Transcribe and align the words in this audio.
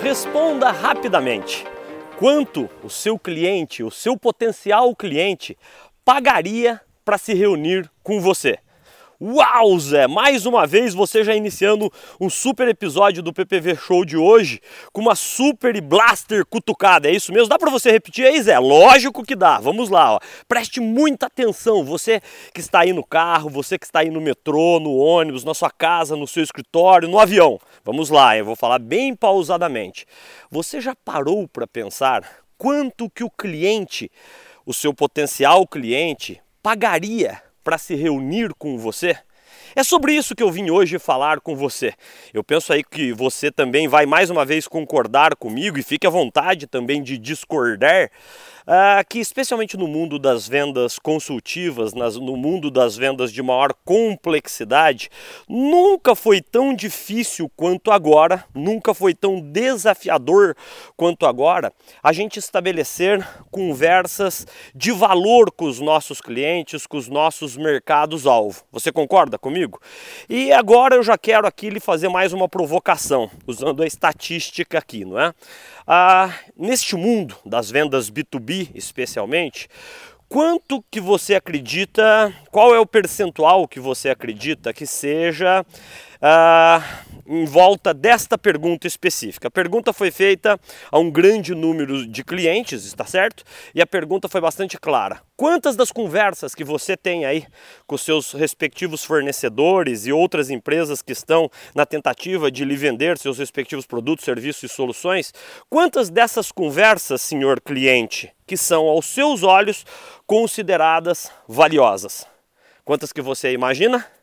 Responda 0.00 0.70
rapidamente. 0.70 1.66
Quanto 2.18 2.70
o 2.84 2.88
seu 2.88 3.18
cliente, 3.18 3.82
o 3.82 3.90
seu 3.90 4.16
potencial 4.16 4.94
cliente, 4.94 5.58
pagaria 6.04 6.80
para 7.04 7.18
se 7.18 7.34
reunir 7.34 7.90
com 8.04 8.20
você? 8.20 8.60
Uau, 9.20 9.76
Zé! 9.80 10.06
Mais 10.06 10.46
uma 10.46 10.64
vez 10.64 10.94
você 10.94 11.24
já 11.24 11.34
iniciando 11.34 11.92
um 12.20 12.30
super 12.30 12.68
episódio 12.68 13.20
do 13.20 13.32
PPV 13.32 13.74
Show 13.74 14.04
de 14.04 14.16
hoje 14.16 14.60
com 14.92 15.00
uma 15.00 15.16
super 15.16 15.80
blaster 15.80 16.46
cutucada. 16.46 17.08
É 17.08 17.12
isso 17.12 17.32
mesmo? 17.32 17.48
Dá 17.48 17.58
para 17.58 17.68
você 17.68 17.90
repetir 17.90 18.24
aí, 18.24 18.40
Zé? 18.40 18.56
Lógico 18.60 19.24
que 19.24 19.34
dá. 19.34 19.58
Vamos 19.58 19.90
lá, 19.90 20.14
ó. 20.14 20.20
Preste 20.46 20.78
muita 20.78 21.26
atenção. 21.26 21.84
Você 21.84 22.22
que 22.54 22.60
está 22.60 22.82
aí 22.82 22.92
no 22.92 23.04
carro, 23.04 23.50
você 23.50 23.76
que 23.76 23.86
está 23.86 23.98
aí 23.98 24.10
no 24.10 24.20
metrô, 24.20 24.78
no 24.78 24.96
ônibus, 24.96 25.42
na 25.42 25.52
sua 25.52 25.72
casa, 25.72 26.14
no 26.14 26.28
seu 26.28 26.44
escritório, 26.44 27.08
no 27.08 27.18
avião. 27.18 27.58
Vamos 27.90 28.10
lá, 28.10 28.36
eu 28.36 28.44
vou 28.44 28.54
falar 28.54 28.78
bem 28.78 29.16
pausadamente. 29.16 30.04
Você 30.50 30.78
já 30.78 30.94
parou 30.94 31.48
para 31.48 31.66
pensar 31.66 32.22
quanto 32.58 33.08
que 33.08 33.24
o 33.24 33.30
cliente, 33.30 34.12
o 34.66 34.74
seu 34.74 34.92
potencial 34.92 35.66
cliente, 35.66 36.38
pagaria 36.62 37.42
para 37.64 37.78
se 37.78 37.94
reunir 37.94 38.52
com 38.58 38.76
você? 38.76 39.16
É 39.74 39.82
sobre 39.82 40.12
isso 40.12 40.34
que 40.34 40.42
eu 40.42 40.50
vim 40.50 40.68
hoje 40.68 40.98
falar 40.98 41.40
com 41.40 41.56
você. 41.56 41.94
Eu 42.34 42.44
penso 42.44 42.74
aí 42.74 42.84
que 42.84 43.10
você 43.10 43.50
também 43.50 43.88
vai 43.88 44.04
mais 44.04 44.28
uma 44.28 44.44
vez 44.44 44.68
concordar 44.68 45.34
comigo 45.34 45.78
e 45.78 45.82
fique 45.82 46.06
à 46.06 46.10
vontade 46.10 46.66
também 46.66 47.02
de 47.02 47.16
discordar 47.16 48.10
uh, 48.68 49.02
que 49.08 49.18
especialmente 49.18 49.76
no 49.76 49.88
mundo 49.88 50.18
das 50.18 50.46
vendas 50.46 50.98
consultivas, 50.98 51.94
nas, 51.94 52.16
no 52.16 52.36
mundo 52.36 52.70
das 52.70 52.96
vendas 52.96 53.32
de 53.32 53.42
maior 53.42 53.72
complexidade, 53.84 55.10
nunca 55.48 56.14
foi 56.14 56.42
tão 56.42 56.74
difícil 56.74 57.50
quanto 57.56 57.90
agora, 57.90 58.44
nunca 58.54 58.92
foi 58.92 59.14
tão 59.14 59.40
desafiador 59.40 60.54
quanto 60.96 61.24
agora 61.24 61.72
a 62.02 62.12
gente 62.12 62.38
estabelecer 62.38 63.26
conversas 63.50 64.46
de 64.74 64.92
valor 64.92 65.50
com 65.50 65.64
os 65.64 65.80
nossos 65.80 66.20
clientes, 66.20 66.86
com 66.86 66.98
os 66.98 67.08
nossos 67.08 67.56
mercados-alvo. 67.56 68.62
Você 68.70 68.92
concorda 68.92 69.38
comigo? 69.38 69.80
E 70.28 70.52
agora 70.52 70.96
eu 70.96 71.02
já 71.02 71.16
quero 71.16 71.46
aqui 71.46 71.70
lhe 71.70 71.80
fazer 71.80 72.08
mais 72.08 72.32
uma 72.34 72.48
provocação, 72.48 73.30
usando 73.46 73.82
a 73.82 73.86
estatística 73.86 74.78
aqui, 74.78 75.04
não 75.04 75.18
é? 75.18 75.32
Ah, 75.90 76.34
neste 76.54 76.94
mundo 76.96 77.34
das 77.46 77.70
vendas 77.70 78.10
B2B, 78.10 78.68
especialmente, 78.74 79.70
quanto 80.28 80.84
que 80.90 81.00
você 81.00 81.34
acredita, 81.34 82.30
qual 82.50 82.74
é 82.74 82.78
o 82.78 82.84
percentual 82.84 83.66
que 83.66 83.80
você 83.80 84.10
acredita 84.10 84.74
que 84.74 84.86
seja 84.86 85.64
ah, 86.20 86.82
em 87.28 87.44
volta 87.44 87.92
desta 87.92 88.38
pergunta 88.38 88.86
específica. 88.86 89.48
A 89.48 89.50
pergunta 89.50 89.92
foi 89.92 90.10
feita 90.10 90.58
a 90.90 90.98
um 90.98 91.10
grande 91.10 91.54
número 91.54 92.06
de 92.06 92.24
clientes, 92.24 92.84
está 92.84 93.04
certo? 93.04 93.44
E 93.74 93.82
a 93.82 93.86
pergunta 93.86 94.28
foi 94.28 94.40
bastante 94.40 94.78
clara. 94.78 95.20
Quantas 95.36 95.76
das 95.76 95.92
conversas 95.92 96.54
que 96.54 96.64
você 96.64 96.96
tem 96.96 97.26
aí 97.26 97.46
com 97.86 97.98
seus 97.98 98.32
respectivos 98.32 99.04
fornecedores 99.04 100.06
e 100.06 100.12
outras 100.12 100.48
empresas 100.48 101.02
que 101.02 101.12
estão 101.12 101.50
na 101.74 101.84
tentativa 101.84 102.50
de 102.50 102.64
lhe 102.64 102.76
vender 102.76 103.18
seus 103.18 103.38
respectivos 103.38 103.86
produtos, 103.86 104.24
serviços 104.24 104.70
e 104.70 104.74
soluções, 104.74 105.32
quantas 105.68 106.08
dessas 106.08 106.50
conversas, 106.50 107.20
senhor 107.20 107.60
cliente, 107.60 108.32
que 108.46 108.56
são 108.56 108.86
aos 108.86 109.06
seus 109.06 109.42
olhos 109.42 109.84
consideradas 110.26 111.30
valiosas? 111.46 112.26
Quantas 112.84 113.12
que 113.12 113.20
você 113.20 113.52
imagina? 113.52 114.17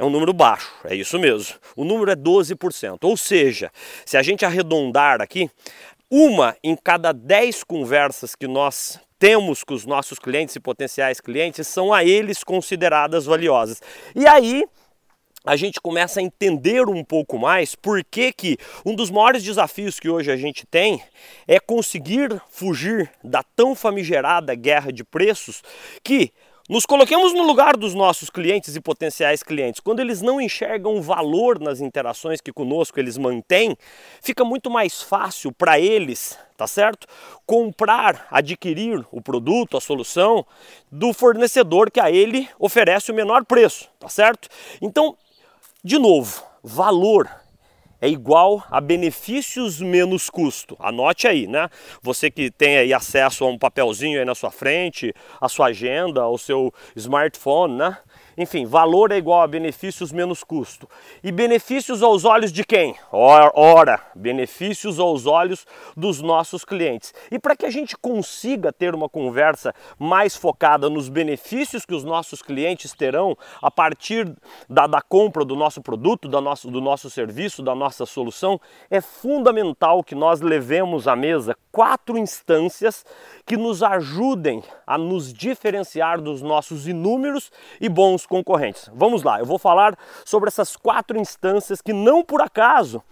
É 0.00 0.04
um 0.04 0.08
número 0.08 0.32
baixo, 0.32 0.72
é 0.84 0.94
isso 0.94 1.18
mesmo. 1.18 1.56
O 1.76 1.84
número 1.84 2.10
é 2.10 2.16
12%. 2.16 2.96
Ou 3.02 3.18
seja, 3.18 3.70
se 4.06 4.16
a 4.16 4.22
gente 4.22 4.46
arredondar 4.46 5.20
aqui, 5.20 5.50
uma 6.10 6.56
em 6.64 6.74
cada 6.74 7.12
10 7.12 7.62
conversas 7.64 8.34
que 8.34 8.48
nós 8.48 8.98
temos 9.18 9.62
com 9.62 9.74
os 9.74 9.84
nossos 9.84 10.18
clientes 10.18 10.56
e 10.56 10.60
potenciais 10.60 11.20
clientes 11.20 11.68
são 11.68 11.92
a 11.92 12.02
eles 12.02 12.42
consideradas 12.42 13.26
valiosas. 13.26 13.82
E 14.16 14.26
aí 14.26 14.64
a 15.44 15.54
gente 15.54 15.78
começa 15.78 16.18
a 16.18 16.22
entender 16.22 16.88
um 16.88 17.04
pouco 17.04 17.38
mais 17.38 17.74
por 17.74 18.02
que, 18.02 18.32
que 18.32 18.56
um 18.86 18.94
dos 18.94 19.10
maiores 19.10 19.42
desafios 19.42 20.00
que 20.00 20.08
hoje 20.08 20.32
a 20.32 20.36
gente 20.36 20.64
tem 20.66 21.02
é 21.46 21.60
conseguir 21.60 22.40
fugir 22.48 23.10
da 23.22 23.42
tão 23.42 23.74
famigerada 23.74 24.54
guerra 24.54 24.90
de 24.90 25.04
preços 25.04 25.62
que 26.02 26.32
nos 26.70 26.86
coloquemos 26.86 27.34
no 27.34 27.42
lugar 27.42 27.76
dos 27.76 27.96
nossos 27.96 28.30
clientes 28.30 28.76
e 28.76 28.80
potenciais 28.80 29.42
clientes. 29.42 29.80
Quando 29.80 29.98
eles 29.98 30.22
não 30.22 30.40
enxergam 30.40 31.02
valor 31.02 31.58
nas 31.58 31.80
interações 31.80 32.40
que 32.40 32.52
conosco 32.52 33.00
eles 33.00 33.18
mantêm, 33.18 33.76
fica 34.22 34.44
muito 34.44 34.70
mais 34.70 35.02
fácil 35.02 35.50
para 35.50 35.80
eles, 35.80 36.38
tá 36.56 36.68
certo? 36.68 37.08
Comprar, 37.44 38.24
adquirir 38.30 39.04
o 39.10 39.20
produto, 39.20 39.76
a 39.76 39.80
solução 39.80 40.46
do 40.92 41.12
fornecedor 41.12 41.90
que 41.90 41.98
a 41.98 42.08
ele 42.08 42.48
oferece 42.56 43.10
o 43.10 43.14
menor 43.16 43.44
preço, 43.44 43.88
tá 43.98 44.08
certo? 44.08 44.48
Então, 44.80 45.16
de 45.82 45.98
novo, 45.98 46.40
valor 46.62 47.28
é 48.00 48.08
igual 48.08 48.64
a 48.70 48.80
benefícios 48.80 49.80
menos 49.80 50.30
custo. 50.30 50.76
Anote 50.78 51.28
aí, 51.28 51.46
né? 51.46 51.68
Você 52.02 52.30
que 52.30 52.50
tem 52.50 52.78
aí 52.78 52.92
acesso 52.92 53.44
a 53.44 53.48
um 53.48 53.58
papelzinho 53.58 54.18
aí 54.18 54.24
na 54.24 54.34
sua 54.34 54.50
frente, 54.50 55.14
a 55.40 55.48
sua 55.48 55.66
agenda, 55.66 56.26
o 56.26 56.38
seu 56.38 56.72
smartphone, 56.96 57.76
né? 57.76 57.98
Enfim, 58.40 58.64
valor 58.64 59.12
é 59.12 59.18
igual 59.18 59.42
a 59.42 59.46
benefícios 59.46 60.10
menos 60.10 60.42
custo. 60.42 60.88
E 61.22 61.30
benefícios 61.30 62.02
aos 62.02 62.24
olhos 62.24 62.50
de 62.50 62.64
quem? 62.64 62.96
Ora, 63.12 64.00
benefícios 64.14 64.98
aos 64.98 65.26
olhos 65.26 65.66
dos 65.94 66.22
nossos 66.22 66.64
clientes. 66.64 67.12
E 67.30 67.38
para 67.38 67.54
que 67.54 67.66
a 67.66 67.70
gente 67.70 67.94
consiga 67.98 68.72
ter 68.72 68.94
uma 68.94 69.10
conversa 69.10 69.74
mais 69.98 70.34
focada 70.34 70.88
nos 70.88 71.10
benefícios 71.10 71.84
que 71.84 71.94
os 71.94 72.02
nossos 72.02 72.40
clientes 72.40 72.94
terão 72.94 73.36
a 73.60 73.70
partir 73.70 74.34
da, 74.70 74.86
da 74.86 75.02
compra 75.02 75.44
do 75.44 75.54
nosso 75.54 75.82
produto, 75.82 76.26
da 76.26 76.40
nosso, 76.40 76.70
do 76.70 76.80
nosso 76.80 77.10
serviço, 77.10 77.62
da 77.62 77.74
nossa 77.74 78.06
solução, 78.06 78.58
é 78.90 79.02
fundamental 79.02 80.02
que 80.02 80.14
nós 80.14 80.40
levemos 80.40 81.06
à 81.06 81.14
mesa 81.14 81.54
quatro 81.70 82.16
instâncias 82.16 83.04
que 83.44 83.58
nos 83.58 83.82
ajudem 83.82 84.62
a 84.86 84.96
nos 84.96 85.30
diferenciar 85.30 86.22
dos 86.22 86.40
nossos 86.40 86.88
inúmeros 86.88 87.52
e 87.78 87.88
bons 87.88 88.29
concorrentes. 88.30 88.88
Vamos 88.94 89.24
lá, 89.24 89.40
eu 89.40 89.44
vou 89.44 89.58
falar 89.58 89.98
sobre 90.24 90.48
essas 90.48 90.76
quatro 90.76 91.18
instâncias 91.18 91.82
que 91.82 91.92
não 91.92 92.24
por 92.24 92.40
acaso 92.40 93.02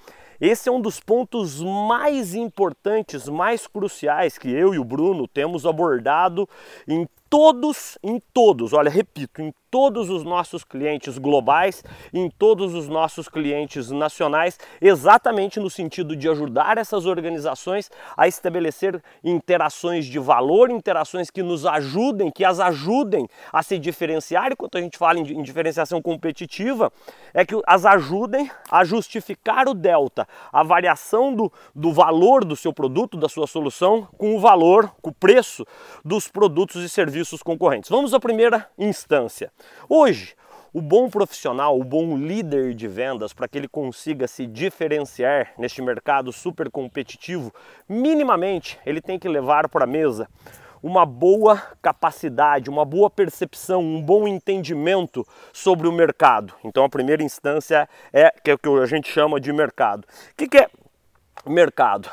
esse 0.41 0.69
é 0.69 0.73
um 0.73 0.81
dos 0.81 1.01
pontos 1.01 1.61
mais 1.61 2.33
importantes, 2.33 3.29
mais 3.29 3.67
cruciais 3.67 4.39
que 4.39 4.49
eu 4.49 4.73
e 4.73 4.79
o 4.79 4.84
Bruno 4.84 5.27
temos 5.27 5.67
abordado 5.67 6.49
em 6.87 7.09
todos, 7.31 7.99
em 8.03 8.21
todos, 8.33 8.72
olha, 8.72 8.91
repito, 8.91 9.43
em 9.43 9.53
todos 9.71 10.09
os 10.09 10.25
nossos 10.25 10.65
clientes 10.65 11.19
globais, 11.19 11.84
em 12.12 12.31
todos 12.31 12.75
os 12.75 12.89
nossos 12.89 13.28
clientes 13.28 13.91
nacionais, 13.91 14.59
exatamente 14.81 15.61
no 15.61 15.69
sentido 15.69 16.17
de 16.17 16.27
ajudar 16.27 16.78
essas 16.78 17.05
organizações 17.05 17.91
a 18.17 18.27
estabelecer 18.27 19.03
interações 19.22 20.06
de 20.06 20.19
valor, 20.19 20.71
interações 20.71 21.31
que 21.31 21.43
nos 21.43 21.67
ajudem, 21.67 22.31
que 22.31 22.47
as 22.47 22.61
ajudem 22.61 23.28
a 23.53 23.62
se 23.62 23.78
diferenciar. 23.78 24.53
E 24.53 24.56
quando 24.56 24.77
a 24.77 24.81
gente 24.81 24.97
fala 24.97 25.19
em 25.19 25.43
diferenciação 25.43 26.00
competitiva, 26.00 26.91
é 27.34 27.44
que 27.44 27.55
as 27.67 27.84
ajudem 27.84 28.50
a 28.71 28.84
justificar 28.84 29.69
o 29.69 29.75
delta, 29.75 30.27
a 30.50 30.62
variação 30.62 31.34
do, 31.34 31.53
do 31.75 31.93
valor 31.93 32.43
do 32.43 32.56
seu 32.56 32.72
produto, 32.72 33.19
da 33.19 33.28
sua 33.28 33.47
solução, 33.47 34.09
com 34.17 34.34
o 34.34 34.41
valor, 34.41 34.91
com 35.03 35.11
o 35.11 35.15
preço 35.15 35.67
dos 36.03 36.27
produtos 36.27 36.83
e 36.83 36.88
serviços 36.88 37.18
serviços 37.19 37.43
concorrentes. 37.43 37.91
Vamos 37.91 38.15
à 38.15 38.21
primeira 38.21 38.69
instância. 38.79 39.51
Hoje, 39.89 40.37
o 40.73 40.81
bom 40.81 41.11
profissional, 41.11 41.79
o 41.79 41.83
bom 41.83 42.17
líder 42.17 42.75
de 42.75 42.87
vendas, 42.87 43.33
para 43.33 43.49
que 43.49 43.59
ele 43.59 43.67
consiga 43.67 44.29
se 44.29 44.47
diferenciar 44.47 45.53
neste 45.59 45.82
mercado 45.82 46.32
super 46.32 46.70
competitivo, 46.70 47.53
minimamente 47.88 48.79
ele 48.87 49.00
tem 49.00 49.19
que 49.19 49.29
levar 49.29 49.69
para 49.69 49.85
a 49.85 49.87
mesa 49.87 50.29
uma 50.81 51.05
boa 51.05 51.61
capacidade, 51.82 52.70
uma 52.70 52.85
boa 52.85 53.11
percepção, 53.11 53.81
um 53.81 54.00
bom 54.00 54.29
entendimento 54.29 55.26
sobre 55.53 55.88
o 55.88 55.93
mercado. 55.93 56.55
Então 56.62 56.85
a 56.85 56.88
primeira 56.88 57.23
instância 57.23 57.88
é, 58.12 58.32
é 58.44 58.55
o 58.55 58.59
que 58.59 58.69
a 58.69 58.87
gente 58.87 59.11
chama 59.11 59.41
de 59.41 59.53
mercado. 59.53 60.05
O 60.05 60.37
que, 60.37 60.47
que 60.47 60.59
é 60.59 60.70
mercado? 61.44 62.09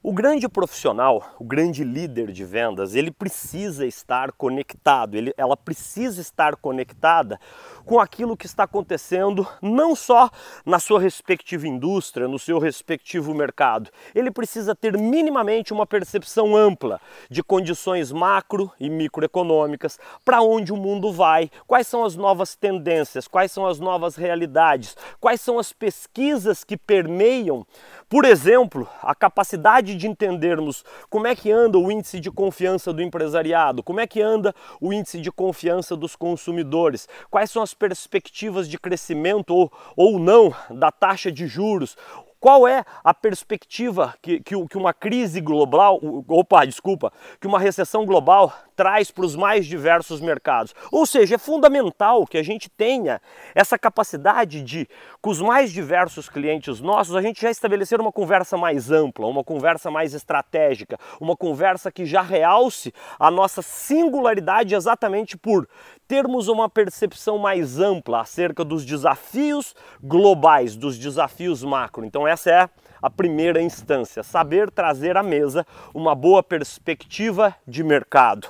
O 0.00 0.12
grande 0.12 0.48
profissional, 0.48 1.34
o 1.40 1.44
grande 1.44 1.82
líder 1.82 2.30
de 2.30 2.44
vendas, 2.44 2.94
ele 2.94 3.10
precisa 3.10 3.84
estar 3.84 4.30
conectado, 4.30 5.16
ele, 5.16 5.34
ela 5.36 5.56
precisa 5.56 6.20
estar 6.20 6.54
conectada 6.54 7.40
com 7.88 7.98
aquilo 7.98 8.36
que 8.36 8.44
está 8.44 8.64
acontecendo 8.64 9.48
não 9.62 9.96
só 9.96 10.28
na 10.64 10.78
sua 10.78 11.00
respectiva 11.00 11.66
indústria, 11.66 12.28
no 12.28 12.38
seu 12.38 12.58
respectivo 12.58 13.32
mercado. 13.32 13.88
Ele 14.14 14.30
precisa 14.30 14.74
ter 14.74 14.98
minimamente 14.98 15.72
uma 15.72 15.86
percepção 15.86 16.54
ampla 16.54 17.00
de 17.30 17.42
condições 17.42 18.12
macro 18.12 18.70
e 18.78 18.90
microeconômicas, 18.90 19.98
para 20.22 20.42
onde 20.42 20.70
o 20.70 20.76
mundo 20.76 21.10
vai, 21.10 21.50
quais 21.66 21.86
são 21.86 22.04
as 22.04 22.14
novas 22.14 22.54
tendências, 22.54 23.26
quais 23.26 23.50
são 23.50 23.66
as 23.66 23.80
novas 23.80 24.16
realidades, 24.16 24.94
quais 25.18 25.40
são 25.40 25.58
as 25.58 25.72
pesquisas 25.72 26.64
que 26.64 26.76
permeiam, 26.76 27.66
por 28.06 28.26
exemplo, 28.26 28.86
a 29.00 29.14
capacidade 29.14 29.94
de 29.94 30.06
entendermos 30.06 30.84
como 31.08 31.26
é 31.26 31.34
que 31.34 31.50
anda 31.50 31.78
o 31.78 31.90
índice 31.90 32.20
de 32.20 32.30
confiança 32.30 32.92
do 32.92 33.00
empresariado, 33.00 33.82
como 33.82 34.00
é 34.00 34.06
que 34.06 34.20
anda 34.20 34.54
o 34.78 34.92
índice 34.92 35.22
de 35.22 35.32
confiança 35.32 35.96
dos 35.96 36.14
consumidores, 36.14 37.08
quais 37.30 37.50
são 37.50 37.62
as 37.62 37.77
perspectivas 37.78 38.68
de 38.68 38.78
crescimento 38.78 39.54
ou, 39.54 39.72
ou 39.96 40.18
não 40.18 40.54
da 40.70 40.90
taxa 40.90 41.30
de 41.30 41.46
juros, 41.46 41.96
qual 42.40 42.68
é 42.68 42.84
a 43.02 43.12
perspectiva 43.12 44.14
que, 44.22 44.40
que, 44.40 44.54
que, 44.68 44.78
uma 44.78 44.94
crise 44.94 45.40
global, 45.40 46.00
opa, 46.28 46.64
desculpa, 46.64 47.12
que 47.40 47.46
uma 47.46 47.58
recessão 47.58 48.06
global 48.06 48.52
traz 48.76 49.10
para 49.10 49.24
os 49.24 49.34
mais 49.34 49.66
diversos 49.66 50.20
mercados? 50.20 50.72
Ou 50.92 51.04
seja, 51.04 51.34
é 51.34 51.38
fundamental 51.38 52.24
que 52.26 52.38
a 52.38 52.42
gente 52.42 52.70
tenha 52.70 53.20
essa 53.54 53.76
capacidade 53.76 54.62
de, 54.62 54.88
com 55.20 55.30
os 55.30 55.40
mais 55.40 55.72
diversos 55.72 56.28
clientes 56.28 56.80
nossos, 56.80 57.16
a 57.16 57.22
gente 57.22 57.40
já 57.40 57.50
estabelecer 57.50 58.00
uma 58.00 58.12
conversa 58.12 58.56
mais 58.56 58.90
ampla, 58.90 59.26
uma 59.26 59.42
conversa 59.42 59.90
mais 59.90 60.14
estratégica, 60.14 60.96
uma 61.20 61.36
conversa 61.36 61.90
que 61.90 62.06
já 62.06 62.22
realce 62.22 62.94
a 63.18 63.32
nossa 63.32 63.62
singularidade 63.62 64.76
exatamente 64.76 65.36
por 65.36 65.68
termos 66.08 66.48
uma 66.48 66.70
percepção 66.70 67.36
mais 67.36 67.78
ampla 67.78 68.22
acerca 68.22 68.64
dos 68.64 68.82
desafios 68.82 69.76
globais, 70.02 70.74
dos 70.74 70.98
desafios 70.98 71.62
macro. 71.62 72.02
Então, 72.02 72.26
essa 72.26 72.50
é 72.50 72.68
a 73.00 73.10
primeira 73.10 73.60
instância, 73.60 74.22
saber 74.22 74.70
trazer 74.70 75.18
à 75.18 75.22
mesa 75.22 75.66
uma 75.92 76.14
boa 76.14 76.42
perspectiva 76.42 77.54
de 77.66 77.84
mercado. 77.84 78.48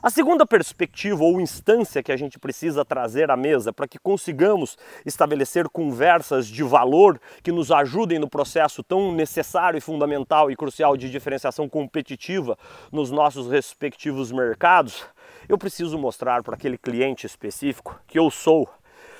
A 0.00 0.10
segunda 0.10 0.46
perspectiva 0.46 1.24
ou 1.24 1.40
instância 1.40 2.04
que 2.04 2.12
a 2.12 2.16
gente 2.16 2.38
precisa 2.38 2.84
trazer 2.84 3.32
à 3.32 3.36
mesa 3.36 3.72
para 3.72 3.88
que 3.88 3.98
consigamos 3.98 4.78
estabelecer 5.04 5.68
conversas 5.68 6.46
de 6.46 6.62
valor 6.62 7.20
que 7.42 7.50
nos 7.50 7.72
ajudem 7.72 8.16
no 8.16 8.28
processo 8.28 8.80
tão 8.84 9.10
necessário 9.10 9.76
e 9.76 9.80
fundamental 9.80 10.52
e 10.52 10.56
crucial 10.56 10.96
de 10.96 11.10
diferenciação 11.10 11.68
competitiva 11.68 12.56
nos 12.92 13.10
nossos 13.10 13.50
respectivos 13.50 14.30
mercados, 14.30 15.04
eu 15.48 15.56
preciso 15.56 15.98
mostrar 15.98 16.42
para 16.42 16.54
aquele 16.54 16.76
cliente 16.76 17.26
específico 17.26 17.98
que 18.06 18.18
eu 18.18 18.30
sou 18.30 18.68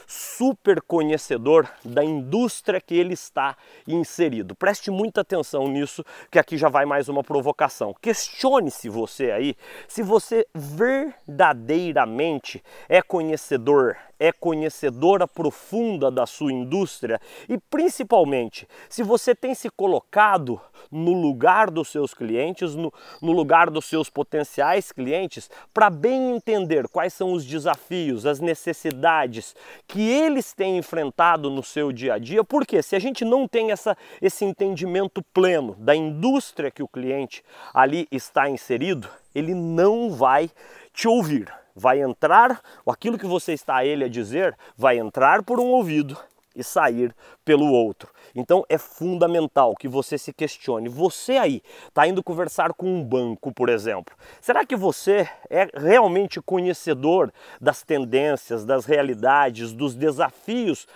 super 0.09 0.81
conhecedor 0.81 1.71
da 1.85 2.03
indústria 2.03 2.81
que 2.81 2.95
ele 2.95 3.13
está 3.13 3.55
inserido. 3.87 4.55
Preste 4.55 4.91
muita 4.91 5.21
atenção 5.21 5.69
nisso, 5.69 6.03
que 6.31 6.39
aqui 6.39 6.57
já 6.57 6.71
vai 6.71 6.87
mais 6.87 7.11
uma 7.11 7.23
provocação. 7.23 7.95
Questione-se 8.01 8.89
você 8.89 9.31
aí 9.31 9.55
se 9.87 10.03
você 10.03 10.47
verdadeiramente 10.55 12.65
é 12.89 13.03
conhecedor 13.03 13.99
é 14.19 14.33
conhecedora 14.33 15.27
profunda 15.27 16.11
da 16.11 16.27
sua 16.27 16.53
indústria 16.53 17.21
e 17.49 17.59
principalmente 17.59 18.67
se 18.89 19.03
você 19.03 19.35
tem 19.35 19.55
se 19.55 19.71
colocado 19.71 20.61
no 20.91 21.13
lugar 21.13 21.71
dos 21.71 21.89
seus 21.89 22.15
clientes, 22.15 22.75
no, 22.75 22.93
no 23.21 23.33
lugar 23.33 23.71
dos 23.71 23.85
seus 23.85 24.09
potenciais 24.09 24.91
clientes, 24.91 25.51
para 25.73 25.91
bem 25.91 26.35
entender 26.35 26.89
quais 26.89 27.13
são 27.13 27.33
os 27.33 27.45
desafios, 27.45 28.27
as 28.27 28.41
necessidades 28.41 29.55
que 29.87 30.01
eles 30.01 30.53
têm 30.53 30.79
enfrentado 30.79 31.51
no 31.51 31.63
seu 31.63 31.93
dia 31.93 32.15
a 32.15 32.19
dia, 32.19 32.43
porque 32.43 32.83
se 32.83 32.97
a 32.97 32.99
gente 32.99 33.25
não 33.25 33.47
tem 33.47 33.71
essa, 33.71 33.97
esse 34.21 34.45
entendimento 34.45 35.23
pleno 35.33 35.75
da 35.79 35.95
indústria 35.95 36.71
que 36.71 36.83
o 36.83 36.89
cliente 36.89 37.43
ali 37.73 38.09
está 38.11 38.49
inserido, 38.49 39.09
ele 39.35 39.55
não 39.55 40.11
vai 40.11 40.51
te 40.93 41.07
ouvir 41.07 41.53
vai 41.79 42.03
entrar, 42.03 42.61
aquilo 42.87 43.17
que 43.17 43.27
você 43.27 43.53
está 43.53 43.77
a 43.77 43.85
ele 43.85 44.05
a 44.05 44.09
dizer, 44.09 44.57
vai 44.77 44.99
entrar 44.99 45.43
por 45.45 45.61
um 45.61 45.67
ouvido 45.67 46.19
e 46.59 46.65
sair 46.65 47.15
pelo 47.45 47.67
outro. 47.67 48.11
Então 48.35 48.65
é 48.69 48.77
fundamental 48.77 49.75
que 49.79 49.87
você 49.87 50.19
se 50.19 50.33
questione. 50.33 50.89
Você 50.89 51.37
aí 51.37 51.63
está 51.87 52.07
indo 52.07 52.23
conversar 52.23 52.75
com 52.75 52.87
um 52.87 53.03
banco, 53.03 53.53
por 53.53 53.69
exemplo. 53.69 54.15
Será 54.41 54.67
que 54.67 54.75
você 54.75 55.29
é 55.49 55.69
realmente 55.73 56.41
conhecedor 56.43 57.33
das 57.61 57.83
tendências, 57.83 58.65
das 58.65 58.85
realidades, 58.85 59.73
dos 59.73 59.95
desafios 59.95 60.89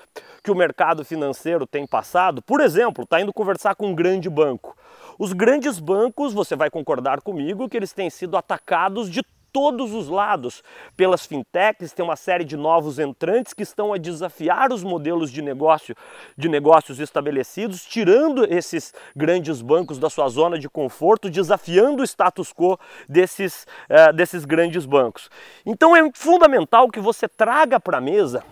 que 0.42 0.50
o 0.50 0.56
mercado 0.56 1.04
financeiro 1.04 1.64
tem 1.64 1.86
passado? 1.86 2.42
Por 2.42 2.60
exemplo, 2.60 3.04
está 3.04 3.20
indo 3.20 3.32
conversar 3.32 3.76
com 3.76 3.86
um 3.86 3.94
grande 3.94 4.28
banco. 4.28 4.76
Os 5.16 5.32
grandes 5.32 5.78
bancos, 5.78 6.32
você 6.32 6.56
vai 6.56 6.70
concordar 6.70 7.20
comigo, 7.20 7.68
que 7.68 7.76
eles 7.76 7.92
têm 7.92 8.10
sido 8.10 8.36
atacados 8.36 9.08
de 9.08 9.22
todos 9.52 9.92
os 9.92 10.08
lados 10.08 10.62
pelas 10.96 11.26
fintechs, 11.26 11.92
tem 11.92 12.04
uma 12.04 12.16
série 12.16 12.44
de 12.44 12.56
novos 12.56 12.98
entrantes 12.98 13.52
que 13.52 13.62
estão 13.62 13.92
a 13.92 13.98
desafiar 13.98 14.72
os 14.72 14.82
modelos 14.82 15.30
de 15.30 15.42
negócio 15.42 15.94
de 16.36 16.48
negócios 16.48 16.98
estabelecidos, 16.98 17.84
tirando 17.84 18.44
esses 18.44 18.94
grandes 19.14 19.60
bancos 19.60 19.98
da 19.98 20.08
sua 20.08 20.28
zona 20.28 20.58
de 20.58 20.68
conforto, 20.68 21.30
desafiando 21.30 22.02
o 22.02 22.04
status 22.04 22.52
quo 22.52 22.78
desses, 23.08 23.66
uh, 23.90 24.12
desses 24.12 24.44
grandes 24.44 24.86
bancos. 24.86 25.28
Então 25.66 25.94
é 25.94 26.10
fundamental 26.14 26.88
que 26.88 27.00
você 27.00 27.28
traga 27.28 27.78
para 27.78 27.98
a 27.98 28.00
mesa 28.00 28.44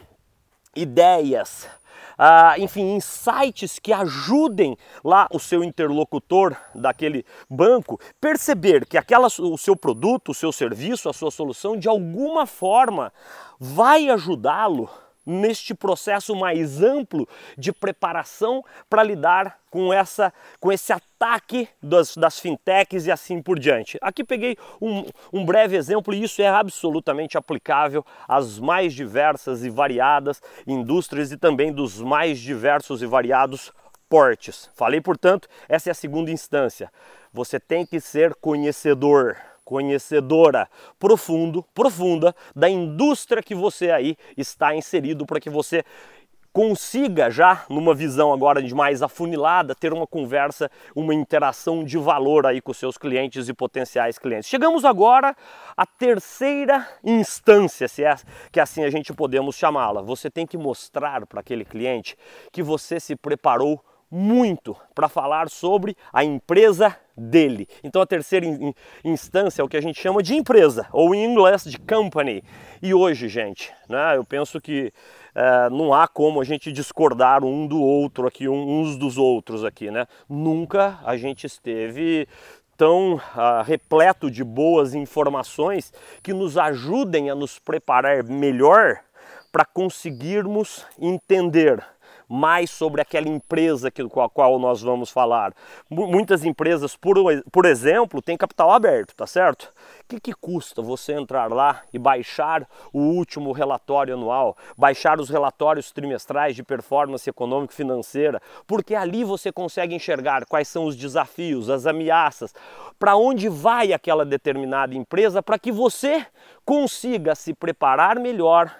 ideias, 0.74 1.68
ah, 2.22 2.54
enfim, 2.58 2.96
insights 2.96 3.78
que 3.78 3.94
ajudem 3.94 4.76
lá 5.02 5.26
o 5.32 5.38
seu 5.38 5.64
interlocutor 5.64 6.54
daquele 6.74 7.24
banco 7.48 7.98
perceber 8.20 8.84
que 8.84 8.98
aquela, 8.98 9.28
o 9.28 9.56
seu 9.56 9.74
produto, 9.74 10.32
o 10.32 10.34
seu 10.34 10.52
serviço, 10.52 11.08
a 11.08 11.14
sua 11.14 11.30
solução 11.30 11.78
de 11.78 11.88
alguma 11.88 12.44
forma 12.44 13.10
vai 13.58 14.10
ajudá-lo 14.10 14.90
neste 15.24 15.74
processo 15.74 16.34
mais 16.34 16.82
amplo 16.82 17.28
de 17.56 17.72
preparação 17.72 18.64
para 18.88 19.02
lidar 19.02 19.58
com, 19.70 19.92
essa, 19.92 20.32
com 20.58 20.72
esse 20.72 20.92
ataque 20.92 21.68
das, 21.82 22.16
das 22.16 22.38
fintechs 22.38 23.06
e 23.06 23.12
assim 23.12 23.40
por 23.40 23.58
diante. 23.58 23.98
Aqui 24.00 24.24
peguei 24.24 24.56
um, 24.80 25.04
um 25.32 25.44
breve 25.44 25.76
exemplo 25.76 26.12
e 26.12 26.22
isso 26.22 26.42
é 26.42 26.48
absolutamente 26.48 27.38
aplicável 27.38 28.04
às 28.26 28.58
mais 28.58 28.92
diversas 28.92 29.64
e 29.64 29.70
variadas 29.70 30.42
indústrias 30.66 31.30
e 31.30 31.36
também 31.36 31.72
dos 31.72 32.00
mais 32.00 32.38
diversos 32.38 33.02
e 33.02 33.06
variados 33.06 33.72
portes. 34.08 34.68
Falei, 34.74 35.00
portanto, 35.00 35.48
essa 35.68 35.88
é 35.88 35.92
a 35.92 35.94
segunda 35.94 36.32
instância. 36.32 36.92
Você 37.32 37.60
tem 37.60 37.86
que 37.86 38.00
ser 38.00 38.34
conhecedor 38.34 39.36
conhecedora, 39.70 40.68
profundo, 40.98 41.64
profunda 41.72 42.34
da 42.56 42.68
indústria 42.68 43.40
que 43.40 43.54
você 43.54 43.92
aí 43.92 44.16
está 44.36 44.74
inserido 44.74 45.24
para 45.24 45.38
que 45.38 45.48
você 45.48 45.84
consiga 46.52 47.30
já 47.30 47.64
numa 47.70 47.94
visão 47.94 48.32
agora 48.32 48.60
de 48.60 48.74
mais 48.74 49.00
afunilada 49.00 49.72
ter 49.72 49.92
uma 49.92 50.08
conversa, 50.08 50.68
uma 50.92 51.14
interação 51.14 51.84
de 51.84 51.96
valor 51.96 52.46
aí 52.46 52.60
com 52.60 52.74
seus 52.74 52.98
clientes 52.98 53.48
e 53.48 53.54
potenciais 53.54 54.18
clientes. 54.18 54.50
Chegamos 54.50 54.84
agora 54.84 55.36
à 55.76 55.86
terceira 55.86 56.88
instância, 57.04 57.86
se 57.86 58.02
é 58.02 58.16
que 58.50 58.58
assim 58.58 58.82
a 58.82 58.90
gente 58.90 59.14
podemos 59.14 59.54
chamá-la. 59.54 60.02
Você 60.02 60.28
tem 60.28 60.44
que 60.44 60.58
mostrar 60.58 61.24
para 61.26 61.38
aquele 61.38 61.64
cliente 61.64 62.16
que 62.50 62.60
você 62.60 62.98
se 62.98 63.14
preparou 63.14 63.80
muito 64.10 64.76
para 64.94 65.08
falar 65.08 65.48
sobre 65.48 65.96
a 66.12 66.24
empresa 66.24 66.96
dele. 67.16 67.68
Então 67.84 68.02
a 68.02 68.06
terceira 68.06 68.46
instância 69.04 69.62
é 69.62 69.64
o 69.64 69.68
que 69.68 69.76
a 69.76 69.80
gente 69.80 70.00
chama 70.00 70.22
de 70.22 70.34
empresa, 70.34 70.86
ou 70.92 71.14
em 71.14 71.24
inglês 71.24 71.64
de 71.64 71.78
company. 71.78 72.42
E 72.82 72.92
hoje, 72.92 73.28
gente, 73.28 73.72
né, 73.88 74.16
eu 74.16 74.24
penso 74.24 74.60
que 74.60 74.92
é, 75.34 75.70
não 75.70 75.94
há 75.94 76.08
como 76.08 76.40
a 76.40 76.44
gente 76.44 76.72
discordar 76.72 77.44
um 77.44 77.66
do 77.66 77.80
outro 77.80 78.26
aqui, 78.26 78.48
uns 78.48 78.96
dos 78.96 79.16
outros 79.16 79.64
aqui, 79.64 79.90
né? 79.90 80.06
Nunca 80.28 80.98
a 81.04 81.16
gente 81.16 81.46
esteve 81.46 82.26
tão 82.76 83.16
uh, 83.16 83.62
repleto 83.62 84.30
de 84.30 84.42
boas 84.42 84.94
informações 84.94 85.92
que 86.22 86.32
nos 86.32 86.56
ajudem 86.56 87.28
a 87.28 87.34
nos 87.34 87.58
preparar 87.58 88.24
melhor 88.24 89.00
para 89.52 89.66
conseguirmos 89.66 90.86
entender 90.98 91.84
mais 92.32 92.70
sobre 92.70 93.02
aquela 93.02 93.28
empresa 93.28 93.90
que, 93.90 94.08
com 94.08 94.22
a 94.22 94.30
qual 94.30 94.56
nós 94.60 94.80
vamos 94.80 95.10
falar. 95.10 95.52
M 95.90 96.06
muitas 96.06 96.44
empresas, 96.44 96.94
por, 96.94 97.16
por 97.50 97.66
exemplo, 97.66 98.22
têm 98.22 98.36
capital 98.36 98.70
aberto, 98.70 99.16
tá 99.16 99.26
certo? 99.26 99.64
O 99.64 100.08
que, 100.08 100.20
que 100.20 100.32
custa 100.32 100.80
você 100.80 101.12
entrar 101.12 101.52
lá 101.52 101.82
e 101.92 101.98
baixar 101.98 102.68
o 102.92 103.00
último 103.00 103.50
relatório 103.50 104.14
anual, 104.14 104.56
baixar 104.78 105.18
os 105.18 105.28
relatórios 105.28 105.90
trimestrais 105.90 106.54
de 106.54 106.62
performance 106.62 107.28
econômica 107.28 107.72
e 107.72 107.76
financeira, 107.76 108.40
porque 108.64 108.94
ali 108.94 109.24
você 109.24 109.50
consegue 109.50 109.92
enxergar 109.92 110.46
quais 110.46 110.68
são 110.68 110.84
os 110.84 110.94
desafios, 110.94 111.68
as 111.68 111.84
ameaças, 111.84 112.54
para 112.96 113.16
onde 113.16 113.48
vai 113.48 113.92
aquela 113.92 114.24
determinada 114.24 114.94
empresa, 114.94 115.42
para 115.42 115.58
que 115.58 115.72
você 115.72 116.24
consiga 116.64 117.34
se 117.34 117.52
preparar 117.52 118.20
melhor 118.20 118.72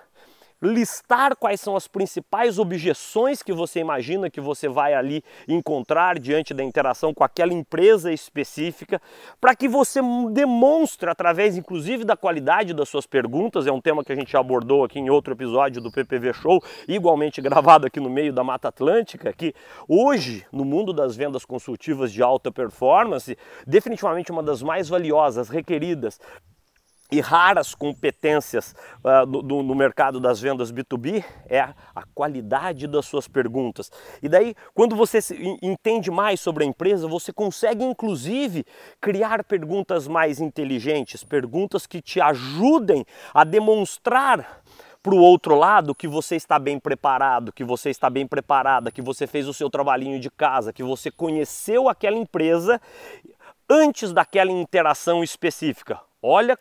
listar 0.63 1.37
quais 1.37 1.61
são 1.61 1.75
as 1.75 1.89
principais 1.89 2.59
objeções 2.59 3.43
que 3.43 3.53
você 3.53 3.81
imagina 3.81 4.31
que 4.31 4.41
você 4.41 4.69
vai 4.69 4.95
ali 4.95 5.25
encontrar 5.49 6.19
diante 6.19 6.53
da 6.53 6.63
interação 6.63 7.15
com 7.15 7.25
aquela 7.25 7.53
empresa 7.53 8.13
específica, 8.13 9.01
para 9.41 9.55
que 9.55 9.69
você 9.69 10.01
demonstre 10.33 11.09
através 11.09 11.57
inclusive 11.57 12.05
da 12.05 12.17
qualidade 12.17 12.75
das 12.75 12.89
suas 12.89 13.07
perguntas, 13.07 13.67
é 13.67 13.73
um 13.73 13.81
tema 13.81 14.05
que 14.05 14.13
a 14.13 14.17
gente 14.17 14.37
abordou 14.37 14.85
aqui 14.85 14.99
em 14.99 15.11
outro 15.11 15.33
episódio 15.33 15.81
do 15.81 15.91
PPV 15.91 16.33
Show, 16.35 16.63
igualmente 16.87 17.41
gravado 17.41 17.87
aqui 17.87 18.01
no 18.01 18.11
meio 18.11 18.33
da 18.33 18.45
Mata 18.45 18.69
Atlântica, 18.69 19.33
que 19.33 19.55
hoje, 19.89 20.47
no 20.53 20.65
mundo 20.65 20.93
das 20.93 21.17
vendas 21.17 21.45
consultivas 21.45 22.13
de 22.13 22.23
alta 22.23 22.53
performance, 22.53 23.37
definitivamente 23.67 24.31
uma 24.31 24.43
das 24.43 24.63
mais 24.63 24.89
valiosas, 24.89 25.49
requeridas 25.49 26.21
e 27.11 27.21
raras 27.21 27.75
competências 27.75 28.75
uh, 29.05 29.27
no, 29.27 29.63
no, 29.63 29.75
mercado 29.75 30.21
das 30.21 30.41
vendas 30.41 30.71
B2B 30.71 31.25
é 31.49 31.61
a, 31.61 31.75
a, 31.95 32.03
qualidade 32.15 32.87
das 32.87 33.07
suas 33.07 33.27
perguntas. 33.27 33.91
E 34.23 34.29
daí, 34.29 34.55
quando 34.75 34.95
você 34.95 35.19
entende 35.63 36.11
mais 36.11 36.41
sobre 36.41 36.65
a 36.65 36.67
empresa, 36.67 37.09
você 37.09 37.33
consegue 37.33 37.85
inclusive 37.85 38.65
criar 39.01 39.43
perguntas 39.45 40.07
mais 40.07 40.41
inteligentes, 40.41 41.25
perguntas 41.25 41.87
que 41.87 42.01
te 42.01 42.21
ajudem 42.21 43.05
a 43.35 43.45
demonstrar 43.45 44.63
para 45.03 45.15
o 45.15 45.19
outro 45.19 45.55
lado 45.55 45.95
que 45.95 46.07
você 46.07 46.37
está 46.37 46.59
bem 46.59 46.79
preparado, 46.79 47.53
que 47.53 47.65
você 47.65 47.91
está 47.91 48.11
bem 48.11 48.27
preparada, 48.27 48.91
que 48.91 49.01
você 49.01 49.27
fez 49.27 49.49
o 49.49 49.55
seu 49.55 49.71
trabalhinho 49.71 50.21
de 50.21 50.31
casa, 50.31 50.73
que 50.73 50.83
você 50.83 51.11
conheceu 51.11 51.89
aquela 51.89 52.17
empresa 52.17 52.81
antes 53.69 54.13
daquela 54.13 54.51
interação 54.51 55.25
específica. 55.25 56.01
Olha 56.23 56.59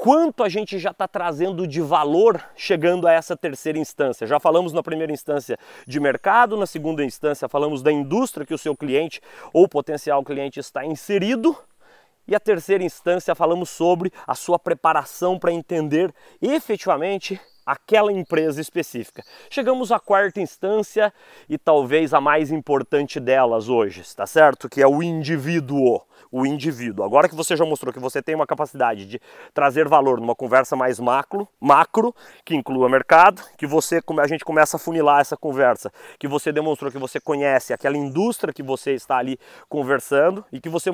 quanto 0.00 0.42
a 0.42 0.48
gente 0.48 0.78
já 0.78 0.92
está 0.92 1.06
trazendo 1.06 1.66
de 1.66 1.82
valor 1.82 2.42
chegando 2.56 3.06
a 3.06 3.12
essa 3.12 3.36
terceira 3.36 3.78
instância. 3.78 4.26
Já 4.26 4.40
falamos 4.40 4.72
na 4.72 4.82
primeira 4.82 5.12
instância 5.12 5.58
de 5.86 6.00
mercado, 6.00 6.56
na 6.56 6.66
segunda 6.66 7.04
instância 7.04 7.46
falamos 7.50 7.82
da 7.82 7.92
indústria 7.92 8.46
que 8.46 8.54
o 8.54 8.58
seu 8.58 8.74
cliente 8.74 9.20
ou 9.52 9.68
potencial 9.68 10.24
cliente 10.24 10.58
está 10.58 10.86
inserido. 10.86 11.54
E 12.26 12.34
a 12.34 12.40
terceira 12.40 12.82
instância 12.82 13.34
falamos 13.34 13.68
sobre 13.68 14.10
a 14.26 14.34
sua 14.34 14.58
preparação 14.58 15.38
para 15.38 15.52
entender 15.52 16.10
efetivamente 16.40 17.38
aquela 17.66 18.10
empresa 18.10 18.58
específica. 18.58 19.22
Chegamos 19.50 19.92
à 19.92 20.00
quarta 20.00 20.40
instância 20.40 21.12
e 21.46 21.58
talvez 21.58 22.14
a 22.14 22.22
mais 22.22 22.50
importante 22.50 23.20
delas 23.20 23.68
hoje, 23.68 24.00
está 24.00 24.26
certo? 24.26 24.66
Que 24.66 24.80
é 24.80 24.86
o 24.86 25.02
indivíduo 25.02 26.00
o 26.30 26.46
indivíduo. 26.46 27.04
Agora 27.04 27.28
que 27.28 27.34
você 27.34 27.56
já 27.56 27.64
mostrou 27.64 27.92
que 27.92 28.00
você 28.00 28.22
tem 28.22 28.34
uma 28.34 28.46
capacidade 28.46 29.06
de 29.06 29.20
trazer 29.52 29.88
valor 29.88 30.20
numa 30.20 30.34
conversa 30.34 30.76
mais 30.76 30.98
macro, 30.98 31.48
macro 31.60 32.14
que 32.44 32.54
inclua 32.54 32.88
mercado, 32.88 33.42
que 33.56 33.66
você 33.66 34.00
a 34.20 34.26
gente 34.26 34.44
começa 34.44 34.76
a 34.76 34.80
funilar 34.80 35.20
essa 35.20 35.36
conversa, 35.36 35.92
que 36.18 36.26
você 36.26 36.52
demonstrou 36.52 36.90
que 36.90 36.98
você 36.98 37.20
conhece 37.20 37.72
aquela 37.72 37.96
indústria 37.96 38.52
que 38.52 38.62
você 38.62 38.92
está 38.92 39.18
ali 39.18 39.38
conversando 39.68 40.44
e 40.52 40.60
que 40.60 40.68
você 40.68 40.90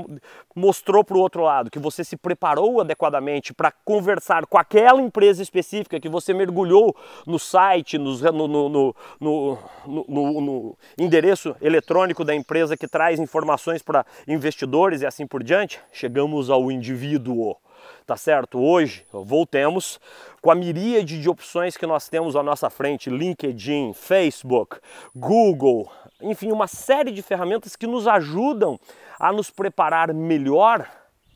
mostrou 0.55 1.05
para 1.05 1.17
o 1.17 1.21
outro 1.21 1.43
lado 1.43 1.71
que 1.71 1.79
você 1.79 2.05
se 2.05 2.17
preparou 2.17 2.81
adequadamente 2.81 3.55
para 3.55 3.71
conversar 3.71 4.47
com 4.47 4.59
aquela 4.59 5.01
empresa 5.01 5.43
específica, 5.43 6.01
que 6.01 6.09
você 6.09 6.33
mergulhou 6.33 6.95
no 7.27 7.39
site, 7.39 7.99
no, 7.99 8.17
no, 8.17 8.95
no, 9.21 9.59
no 9.87 10.77
endereço 10.99 11.55
eletrônico 11.61 12.25
da 12.25 12.35
empresa 12.35 12.77
que 12.77 12.89
traz 12.89 13.19
informações 13.19 13.83
para 13.83 14.05
investidores 14.27 15.03
e 15.03 15.07
assim 15.07 15.16
assim 15.17 15.27
por 15.27 15.43
diante, 15.43 15.81
chegamos 15.91 16.51
ao 16.51 16.71
indivíduo, 16.71 17.57
tá 18.07 18.19
certo? 18.19 18.59
Hoje, 18.59 19.03
voltemos 19.11 19.99
com 20.43 20.51
a 20.51 20.55
miríade 20.55 21.19
de 21.19 21.27
opções 21.27 21.75
que 21.75 21.87
nós 21.87 22.07
temos 22.07 22.37
à 22.37 22.43
nossa 22.43 22.69
frente, 22.69 23.09
LinkedIn, 23.09 23.95
Facebook, 23.95 24.77
Google, 25.15 25.91
enfim, 26.21 26.53
uma 26.53 26.67
série 26.67 27.11
de 27.11 27.23
ferramentas 27.23 27.75
que 27.75 27.87
nos 27.87 28.07
ajudam 28.07 28.79
a 29.19 29.33
nos 29.33 29.49
preparar 29.49 30.13
melhor 30.13 30.87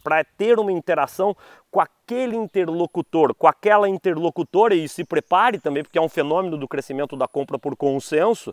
para 0.04 0.22
ter 0.24 0.58
uma 0.58 0.72
interação 0.72 1.34
com 1.70 1.80
aquele 1.80 2.36
interlocutor, 2.36 3.34
com 3.34 3.46
aquela 3.46 3.88
interlocutora, 3.88 4.74
e 4.74 4.88
se 4.88 5.04
prepare 5.04 5.60
também, 5.60 5.84
porque 5.84 5.98
é 5.98 6.02
um 6.02 6.08
fenômeno 6.08 6.58
do 6.58 6.66
crescimento 6.66 7.16
da 7.16 7.28
compra 7.28 7.58
por 7.58 7.76
consenso, 7.76 8.52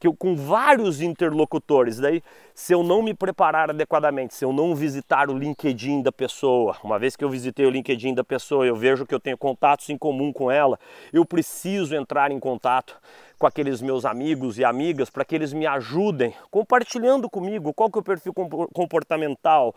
que 0.00 0.06
eu, 0.06 0.14
com 0.14 0.34
vários 0.34 1.00
interlocutores, 1.00 1.98
daí 1.98 2.22
se 2.54 2.72
eu 2.72 2.82
não 2.82 3.02
me 3.02 3.14
preparar 3.14 3.70
adequadamente, 3.70 4.34
se 4.34 4.44
eu 4.44 4.52
não 4.52 4.74
visitar 4.74 5.30
o 5.30 5.38
LinkedIn 5.38 6.02
da 6.02 6.10
pessoa, 6.10 6.76
uma 6.82 6.98
vez 6.98 7.14
que 7.14 7.24
eu 7.24 7.30
visitei 7.30 7.66
o 7.66 7.70
LinkedIn 7.70 8.14
da 8.14 8.24
pessoa, 8.24 8.66
eu 8.66 8.74
vejo 8.74 9.06
que 9.06 9.14
eu 9.14 9.20
tenho 9.20 9.38
contatos 9.38 9.88
em 9.90 9.96
comum 9.96 10.32
com 10.32 10.50
ela, 10.50 10.78
eu 11.12 11.24
preciso 11.24 11.94
entrar 11.94 12.32
em 12.32 12.40
contato 12.40 12.98
com 13.38 13.46
aqueles 13.46 13.82
meus 13.82 14.04
amigos 14.04 14.58
e 14.58 14.64
amigas 14.64 15.10
para 15.10 15.24
que 15.24 15.34
eles 15.34 15.52
me 15.52 15.66
ajudem 15.66 16.34
compartilhando 16.50 17.28
comigo 17.28 17.74
qual 17.74 17.90
que 17.90 17.98
é 17.98 18.00
o 18.00 18.02
perfil 18.02 18.32
comportamental, 18.72 19.74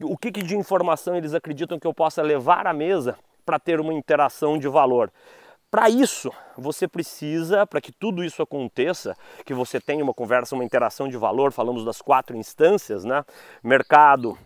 o 0.00 0.16
que, 0.16 0.30
que 0.30 0.42
de 0.42 0.56
informação 0.56 1.16
eles 1.16 1.34
acreditam 1.34 1.78
que 1.78 1.86
eu 1.86 1.92
possa 1.92 2.21
levar 2.22 2.66
à 2.66 2.72
mesa 2.72 3.16
para 3.44 3.58
ter 3.58 3.80
uma 3.80 3.92
interação 3.92 4.56
de 4.56 4.68
valor. 4.68 5.12
Para 5.70 5.88
isso, 5.88 6.30
você 6.56 6.86
precisa, 6.86 7.66
para 7.66 7.80
que 7.80 7.90
tudo 7.90 8.22
isso 8.22 8.42
aconteça, 8.42 9.16
que 9.44 9.54
você 9.54 9.80
tenha 9.80 10.04
uma 10.04 10.12
conversa, 10.12 10.54
uma 10.54 10.64
interação 10.64 11.08
de 11.08 11.16
valor, 11.16 11.50
falamos 11.50 11.84
das 11.84 12.02
quatro 12.02 12.36
instâncias, 12.36 13.04
né? 13.04 13.24
Mercado, 13.64 14.36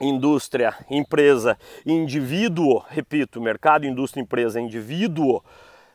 indústria, 0.00 0.74
empresa, 0.90 1.58
indivíduo, 1.84 2.82
repito, 2.88 3.40
mercado, 3.40 3.86
indústria, 3.86 4.22
empresa, 4.22 4.60
indivíduo 4.60 5.42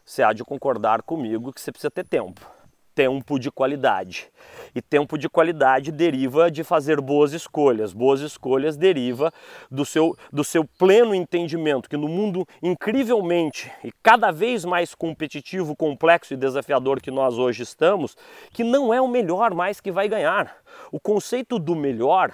você 0.05 0.21
há 0.21 0.31
de 0.31 0.43
concordar 0.43 1.01
comigo 1.01 1.51
que 1.51 1.59
você 1.59 1.71
precisa 1.71 1.89
ter 1.89 2.05
tempo. 2.05 2.54
Tempo 2.95 3.37
de 3.37 3.51
qualidade. 3.51 4.31
E 4.73 4.81
tempo 4.81 5.17
de 5.17 5.27
qualidade 5.27 5.91
deriva 5.91 6.49
de 6.49 6.63
fazer 6.63 7.01
boas 7.01 7.33
escolhas. 7.33 7.91
Boas 7.91 8.21
escolhas 8.21 8.77
deriva 8.77 9.33
do 9.69 9.85
seu, 9.85 10.17
do 10.31 10.45
seu 10.45 10.63
pleno 10.63 11.13
entendimento 11.13 11.89
que 11.89 11.97
no 11.97 12.07
mundo 12.07 12.47
incrivelmente 12.63 13.69
e 13.83 13.91
cada 14.01 14.31
vez 14.31 14.63
mais 14.63 14.95
competitivo, 14.95 15.75
complexo 15.75 16.33
e 16.33 16.37
desafiador 16.37 17.01
que 17.01 17.11
nós 17.11 17.37
hoje 17.37 17.63
estamos, 17.63 18.15
que 18.53 18.63
não 18.63 18.93
é 18.93 19.01
o 19.01 19.09
melhor 19.09 19.53
mais 19.53 19.81
que 19.81 19.91
vai 19.91 20.07
ganhar. 20.07 20.55
O 20.89 20.99
conceito 20.99 21.59
do 21.59 21.75
melhor 21.75 22.31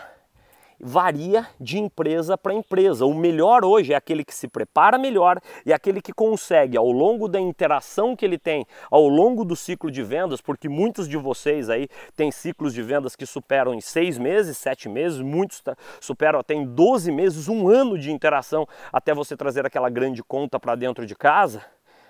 varia 0.81 1.47
de 1.59 1.77
empresa 1.77 2.37
para 2.37 2.53
empresa. 2.53 3.05
O 3.05 3.13
melhor 3.13 3.63
hoje 3.63 3.93
é 3.93 3.95
aquele 3.95 4.25
que 4.25 4.33
se 4.33 4.47
prepara 4.47 4.97
melhor 4.97 5.39
e 5.65 5.71
aquele 5.71 6.01
que 6.01 6.11
consegue, 6.11 6.75
ao 6.75 6.91
longo 6.91 7.27
da 7.27 7.39
interação 7.39 8.15
que 8.15 8.25
ele 8.25 8.37
tem, 8.37 8.65
ao 8.89 9.07
longo 9.07 9.45
do 9.45 9.55
ciclo 9.55 9.91
de 9.91 10.01
vendas, 10.01 10.41
porque 10.41 10.67
muitos 10.67 11.07
de 11.07 11.17
vocês 11.17 11.69
aí 11.69 11.87
têm 12.15 12.31
ciclos 12.31 12.73
de 12.73 12.81
vendas 12.81 13.15
que 13.15 13.25
superam 13.25 13.73
em 13.73 13.81
seis 13.81 14.17
meses, 14.17 14.57
sete 14.57 14.89
meses, 14.89 15.19
muitos 15.21 15.61
superam 15.99 16.39
até 16.39 16.55
em 16.55 16.65
12 16.65 17.11
meses, 17.11 17.47
um 17.47 17.69
ano 17.69 17.97
de 17.97 18.11
interação 18.11 18.67
até 18.91 19.13
você 19.13 19.37
trazer 19.37 19.65
aquela 19.65 19.89
grande 19.89 20.23
conta 20.23 20.59
para 20.59 20.75
dentro 20.75 21.05
de 21.05 21.15
casa. 21.15 21.63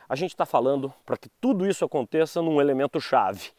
A 0.07 0.15
gente 0.15 0.31
está 0.31 0.45
falando 0.45 0.93
para 1.05 1.17
que 1.17 1.29
tudo 1.39 1.67
isso 1.67 1.83
aconteça 1.83 2.41
num 2.41 2.61
elemento 2.61 2.99
chave, 2.99 3.49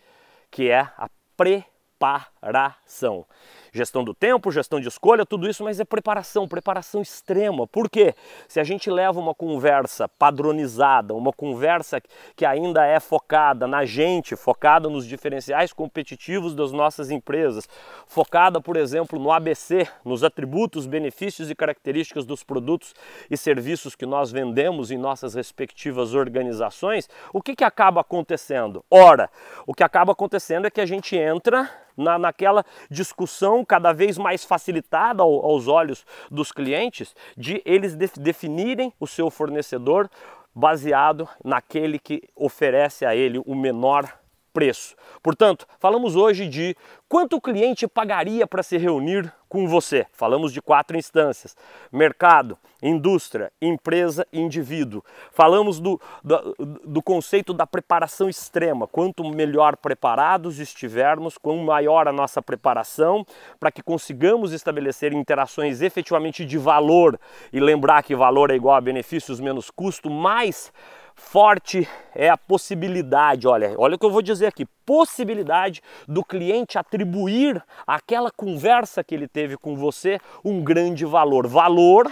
que 0.50 0.70
é 0.70 0.80
a 0.80 1.08
preparação 1.36 3.26
gestão 3.72 4.04
do 4.04 4.12
tempo, 4.12 4.52
gestão 4.52 4.78
de 4.78 4.86
escolha, 4.86 5.24
tudo 5.24 5.48
isso, 5.48 5.64
mas 5.64 5.80
é 5.80 5.84
preparação, 5.84 6.46
preparação 6.46 7.00
extrema. 7.00 7.66
Por 7.66 7.88
quê? 7.88 8.14
Se 8.46 8.60
a 8.60 8.64
gente 8.64 8.90
leva 8.90 9.18
uma 9.18 9.34
conversa 9.34 10.06
padronizada, 10.06 11.14
uma 11.14 11.32
conversa 11.32 12.00
que 12.36 12.44
ainda 12.44 12.84
é 12.84 13.00
focada 13.00 13.66
na 13.66 13.86
gente, 13.86 14.36
focada 14.36 14.90
nos 14.90 15.06
diferenciais 15.06 15.72
competitivos 15.72 16.54
das 16.54 16.70
nossas 16.70 17.10
empresas, 17.10 17.66
focada, 18.06 18.60
por 18.60 18.76
exemplo, 18.76 19.18
no 19.18 19.32
ABC, 19.32 19.88
nos 20.04 20.22
atributos, 20.22 20.86
benefícios 20.86 21.50
e 21.50 21.54
características 21.54 22.26
dos 22.26 22.44
produtos 22.44 22.94
e 23.30 23.36
serviços 23.38 23.96
que 23.96 24.04
nós 24.04 24.30
vendemos 24.30 24.90
em 24.90 24.98
nossas 24.98 25.34
respectivas 25.34 26.14
organizações, 26.14 27.08
o 27.32 27.40
que, 27.40 27.56
que 27.56 27.64
acaba 27.64 28.02
acontecendo? 28.02 28.84
Ora, 28.90 29.30
o 29.66 29.72
que 29.72 29.82
acaba 29.82 30.12
acontecendo 30.12 30.66
é 30.66 30.70
que 30.70 30.80
a 30.80 30.86
gente 30.86 31.16
entra 31.16 31.70
na, 31.96 32.18
naquela 32.18 32.64
discussão 32.90 33.64
cada 33.64 33.92
vez 33.92 34.18
mais 34.18 34.44
facilitada 34.44 35.22
ao, 35.22 35.44
aos 35.44 35.68
olhos 35.68 36.04
dos 36.30 36.52
clientes 36.52 37.14
de 37.36 37.62
eles 37.64 37.96
de, 37.96 38.08
definirem 38.18 38.92
o 38.98 39.06
seu 39.06 39.30
fornecedor 39.30 40.08
baseado 40.54 41.28
naquele 41.42 41.98
que 41.98 42.22
oferece 42.36 43.06
a 43.06 43.16
ele 43.16 43.40
o 43.46 43.54
menor 43.54 44.21
preço. 44.52 44.94
Portanto, 45.22 45.66
falamos 45.78 46.16
hoje 46.16 46.48
de 46.48 46.76
quanto 47.08 47.36
o 47.36 47.40
cliente 47.40 47.86
pagaria 47.86 48.46
para 48.46 48.62
se 48.62 48.76
reunir 48.76 49.32
com 49.52 49.68
você. 49.68 50.06
Falamos 50.12 50.50
de 50.50 50.62
quatro 50.62 50.96
instâncias: 50.96 51.54
mercado, 51.92 52.56
indústria, 52.82 53.52
empresa 53.60 54.26
e 54.32 54.40
indivíduo. 54.40 55.04
Falamos 55.30 55.78
do, 55.78 56.00
do, 56.24 56.54
do, 56.86 57.02
conceito 57.02 57.52
da 57.52 57.66
preparação 57.66 58.30
extrema. 58.30 58.86
Quanto 58.86 59.22
melhor 59.28 59.76
preparados 59.76 60.58
estivermos, 60.58 61.36
quanto 61.36 61.62
maior 61.62 62.08
a 62.08 62.12
nossa 62.12 62.40
preparação, 62.40 63.26
para 63.60 63.70
que 63.70 63.82
consigamos 63.82 64.52
estabelecer 64.52 65.12
interações 65.12 65.82
efetivamente 65.82 66.46
de 66.46 66.56
valor 66.56 67.20
e 67.52 67.60
lembrar 67.60 68.02
que 68.02 68.16
valor 68.16 68.50
é 68.50 68.54
igual 68.54 68.76
a 68.76 68.80
benefícios 68.80 69.38
menos 69.38 69.70
custo, 69.70 70.08
mais 70.10 70.72
forte 71.14 71.88
é 72.14 72.28
a 72.28 72.36
possibilidade, 72.36 73.48
olha, 73.48 73.74
olha 73.78 73.94
o 73.96 73.98
que 73.98 74.06
eu 74.06 74.10
vou 74.10 74.22
dizer 74.22 74.46
aqui, 74.46 74.66
possibilidade 74.84 75.80
do 76.06 76.24
cliente 76.24 76.78
atribuir 76.78 77.62
àquela 77.86 78.30
conversa 78.30 79.02
que 79.02 79.14
ele 79.14 79.28
teve 79.28 79.56
com 79.56 79.76
você 79.76 80.18
um 80.44 80.62
grande 80.62 81.04
valor. 81.04 81.46
Valor 81.46 82.10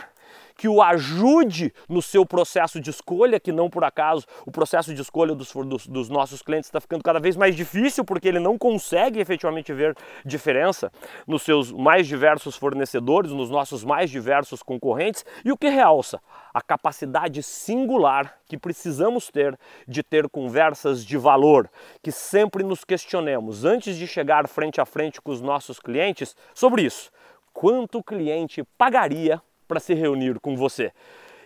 que 0.61 0.69
o 0.69 0.83
ajude 0.83 1.73
no 1.89 2.03
seu 2.03 2.27
processo 2.27 2.79
de 2.79 2.91
escolha, 2.91 3.41
que 3.41 3.51
não 3.51 3.71
por 3.71 3.83
acaso 3.83 4.27
o 4.45 4.51
processo 4.51 4.93
de 4.93 5.01
escolha 5.01 5.35
dos, 5.35 5.51
dos, 5.51 5.87
dos 5.87 6.11
nossos 6.11 6.43
clientes 6.43 6.69
está 6.69 6.79
ficando 6.79 7.03
cada 7.03 7.19
vez 7.19 7.35
mais 7.35 7.57
difícil 7.57 8.05
porque 8.05 8.29
ele 8.29 8.39
não 8.39 8.59
consegue 8.59 9.21
efetivamente 9.21 9.73
ver 9.73 9.97
diferença 10.23 10.93
nos 11.27 11.45
seus 11.45 11.73
mais 11.73 12.07
diversos 12.07 12.57
fornecedores, 12.57 13.33
nos 13.33 13.49
nossos 13.49 13.83
mais 13.83 14.11
diversos 14.11 14.63
concorrentes. 14.63 15.25
E 15.43 15.51
o 15.51 15.57
que 15.57 15.71
realça? 15.71 16.21
A 16.53 16.61
capacidade 16.61 17.43
singular 17.43 18.37
que 18.47 18.59
precisamos 18.59 19.31
ter 19.31 19.59
de 19.89 20.03
ter 20.03 20.29
conversas 20.29 21.07
de 21.07 21.17
valor, 21.17 21.71
que 22.03 22.13
sempre 22.13 22.63
nos 22.63 22.85
questionemos 22.85 23.65
antes 23.65 23.97
de 23.97 24.07
chegar 24.07 24.47
frente 24.47 24.79
a 24.79 24.85
frente 24.85 25.23
com 25.23 25.33
os 25.33 25.41
nossos 25.41 25.81
clientes 25.81 26.37
sobre 26.53 26.83
isso. 26.83 27.11
Quanto 27.51 28.01
o 28.01 28.05
cliente 28.05 28.63
pagaria 28.77 29.41
para 29.71 29.79
se 29.79 29.95
reunir 29.95 30.41
com 30.41 30.57
você. 30.57 30.91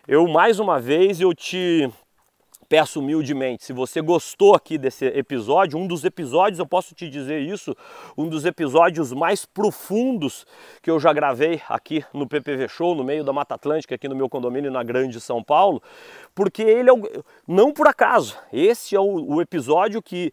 Eu 0.08 0.26
mais 0.26 0.58
uma 0.58 0.80
vez 0.80 1.20
eu 1.20 1.34
te 1.34 1.92
peço 2.70 3.00
humildemente, 3.00 3.62
se 3.62 3.74
você 3.74 4.00
gostou 4.00 4.54
aqui 4.54 4.78
desse 4.78 5.04
episódio, 5.04 5.78
um 5.78 5.86
dos 5.86 6.06
episódios, 6.06 6.58
eu 6.58 6.66
posso 6.66 6.94
te 6.94 7.10
dizer 7.10 7.40
isso, 7.40 7.76
um 8.16 8.26
dos 8.26 8.46
episódios 8.46 9.12
mais 9.12 9.44
profundos 9.44 10.46
que 10.82 10.90
eu 10.90 10.98
já 10.98 11.12
gravei 11.12 11.60
aqui 11.68 12.02
no 12.14 12.26
PPV 12.26 12.66
Show, 12.66 12.94
no 12.94 13.04
meio 13.04 13.22
da 13.22 13.32
Mata 13.34 13.56
Atlântica, 13.56 13.94
aqui 13.94 14.08
no 14.08 14.16
meu 14.16 14.28
condomínio 14.30 14.70
na 14.70 14.82
Grande 14.82 15.20
São 15.20 15.44
Paulo, 15.44 15.82
porque 16.34 16.62
ele 16.62 16.88
é 16.88 16.92
o, 16.94 17.02
não 17.46 17.72
por 17.72 17.86
acaso, 17.86 18.38
esse 18.50 18.96
é 18.96 19.00
o, 19.00 19.34
o 19.34 19.42
episódio 19.42 20.00
que 20.00 20.32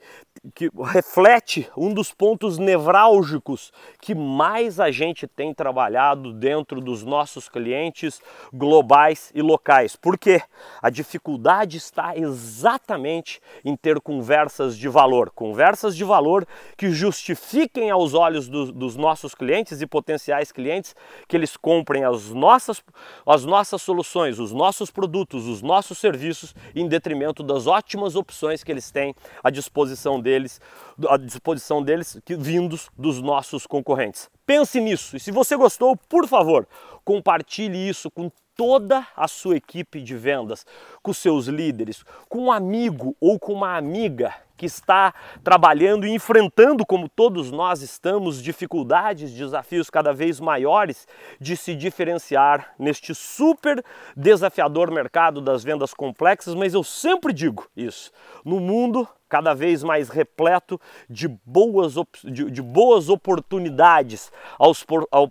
que 0.55 0.71
reflete 0.85 1.69
um 1.77 1.93
dos 1.93 2.11
pontos 2.11 2.57
nevrálgicos 2.57 3.71
que 4.01 4.15
mais 4.15 4.79
a 4.79 4.89
gente 4.89 5.27
tem 5.27 5.53
trabalhado 5.53 6.33
dentro 6.33 6.81
dos 6.81 7.03
nossos 7.03 7.47
clientes 7.47 8.19
globais 8.51 9.31
e 9.35 9.41
locais. 9.41 9.95
Porque 9.95 10.41
a 10.81 10.89
dificuldade 10.89 11.77
está 11.77 12.17
exatamente 12.17 13.39
em 13.63 13.75
ter 13.75 14.01
conversas 14.01 14.75
de 14.75 14.89
valor, 14.89 15.29
conversas 15.29 15.95
de 15.95 16.03
valor 16.03 16.47
que 16.75 16.89
justifiquem 16.89 17.91
aos 17.91 18.15
olhos 18.15 18.49
do, 18.49 18.71
dos 18.71 18.95
nossos 18.95 19.35
clientes 19.35 19.79
e 19.79 19.85
potenciais 19.85 20.51
clientes 20.51 20.95
que 21.27 21.37
eles 21.37 21.55
comprem 21.55 22.03
as 22.03 22.29
nossas, 22.31 22.83
as 23.27 23.45
nossas 23.45 23.81
soluções, 23.83 24.39
os 24.39 24.51
nossos 24.51 24.89
produtos, 24.89 25.47
os 25.47 25.61
nossos 25.61 25.99
serviços 25.99 26.55
em 26.75 26.87
detrimento 26.87 27.43
das 27.43 27.67
ótimas 27.67 28.15
opções 28.15 28.63
que 28.63 28.71
eles 28.71 28.89
têm 28.89 29.13
à 29.43 29.51
disposição 29.51 30.19
deles 30.19 30.30
deles, 30.31 30.61
à 31.09 31.17
disposição 31.17 31.83
deles, 31.83 32.17
que, 32.23 32.35
vindos 32.35 32.89
dos 32.97 33.21
nossos 33.21 33.67
concorrentes. 33.67 34.29
Pense 34.45 34.79
nisso 34.79 35.17
e 35.17 35.19
se 35.19 35.31
você 35.31 35.57
gostou, 35.57 35.97
por 36.07 36.25
favor, 36.25 36.65
compartilhe 37.03 37.89
isso 37.89 38.09
com 38.09 38.31
toda 38.55 39.05
a 39.15 39.27
sua 39.27 39.57
equipe 39.57 40.01
de 40.01 40.15
vendas, 40.15 40.65
com 41.01 41.13
seus 41.13 41.47
líderes, 41.47 42.03
com 42.29 42.45
um 42.45 42.51
amigo 42.51 43.15
ou 43.19 43.39
com 43.39 43.53
uma 43.53 43.75
amiga 43.75 44.33
que 44.55 44.67
está 44.67 45.11
trabalhando 45.43 46.05
e 46.05 46.11
enfrentando, 46.11 46.85
como 46.85 47.09
todos 47.09 47.49
nós 47.49 47.81
estamos, 47.81 48.43
dificuldades, 48.43 49.31
desafios 49.31 49.89
cada 49.89 50.13
vez 50.13 50.39
maiores 50.39 51.07
de 51.39 51.57
se 51.57 51.73
diferenciar 51.73 52.75
neste 52.77 53.15
super 53.15 53.83
desafiador 54.15 54.91
mercado 54.91 55.41
das 55.41 55.63
vendas 55.63 55.95
complexas, 55.95 56.53
mas 56.53 56.75
eu 56.75 56.83
sempre 56.83 57.33
digo 57.33 57.67
isso, 57.75 58.11
no 58.45 58.59
mundo 58.59 59.07
cada 59.31 59.53
vez 59.53 59.81
mais 59.81 60.09
repleto 60.09 60.77
de 61.09 61.29
boas, 61.45 61.95
de, 62.21 62.51
de 62.51 62.61
boas 62.61 63.07
oportunidades 63.07 64.29
aos, 64.59 64.85